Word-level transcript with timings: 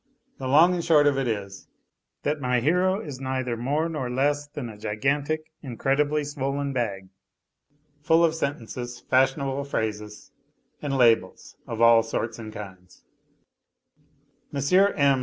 The 0.39 0.47
long 0.47 0.73
and 0.73 0.83
short 0.83 1.05
of 1.05 1.19
it 1.19 1.27
is, 1.27 1.67
that 2.23 2.41
my 2.41 2.59
hero 2.59 3.03
i 3.05 3.09
neither 3.19 3.55
more 3.55 3.87
nor 3.87 4.09
less 4.09 4.47
than 4.47 4.67
a 4.67 4.75
gigantic, 4.75 5.51
incredibly 5.61 6.23
swollen 6.23 6.73
bag, 6.73 7.09
fu] 8.01 8.23
of 8.23 8.33
sentences, 8.33 8.99
fashionable 8.99 9.63
phrases, 9.63 10.31
and 10.81 10.97
labels 10.97 11.55
of 11.67 11.81
all 11.81 12.01
sorts 12.01 12.39
and 12.39 12.51
kinds 12.51 13.03
M. 14.51 14.59
M. 14.97 15.19